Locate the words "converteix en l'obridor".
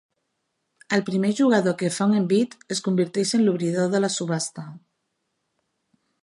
2.87-3.93